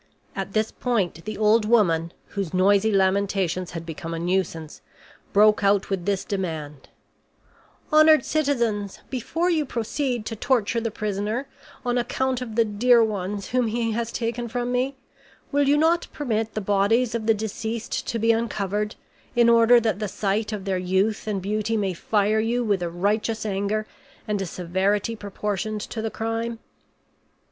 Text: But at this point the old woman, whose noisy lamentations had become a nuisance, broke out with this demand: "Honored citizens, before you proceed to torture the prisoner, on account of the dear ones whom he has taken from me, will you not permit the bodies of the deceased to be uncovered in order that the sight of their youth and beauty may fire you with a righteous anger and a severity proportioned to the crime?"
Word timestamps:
But 0.33 0.41
at 0.41 0.53
this 0.53 0.71
point 0.71 1.25
the 1.25 1.37
old 1.37 1.63
woman, 1.65 2.11
whose 2.29 2.55
noisy 2.55 2.91
lamentations 2.91 3.69
had 3.73 3.85
become 3.85 4.15
a 4.15 4.17
nuisance, 4.17 4.81
broke 5.31 5.63
out 5.63 5.91
with 5.91 6.05
this 6.07 6.25
demand: 6.25 6.89
"Honored 7.93 8.25
citizens, 8.25 8.99
before 9.11 9.51
you 9.51 9.63
proceed 9.63 10.25
to 10.25 10.35
torture 10.35 10.81
the 10.81 10.89
prisoner, 10.89 11.47
on 11.85 11.99
account 11.99 12.41
of 12.41 12.55
the 12.55 12.65
dear 12.65 13.03
ones 13.03 13.49
whom 13.49 13.67
he 13.67 13.91
has 13.91 14.11
taken 14.11 14.47
from 14.47 14.71
me, 14.71 14.95
will 15.51 15.67
you 15.67 15.77
not 15.77 16.07
permit 16.11 16.55
the 16.55 16.61
bodies 16.61 17.13
of 17.13 17.27
the 17.27 17.35
deceased 17.35 18.07
to 18.07 18.17
be 18.17 18.31
uncovered 18.31 18.95
in 19.35 19.49
order 19.49 19.79
that 19.79 19.99
the 19.99 20.07
sight 20.07 20.51
of 20.51 20.65
their 20.65 20.79
youth 20.79 21.27
and 21.27 21.43
beauty 21.43 21.77
may 21.77 21.93
fire 21.93 22.39
you 22.39 22.63
with 22.63 22.81
a 22.81 22.89
righteous 22.89 23.45
anger 23.45 23.85
and 24.27 24.41
a 24.41 24.47
severity 24.47 25.15
proportioned 25.15 25.81
to 25.81 26.01
the 26.01 26.09
crime?" 26.09 26.57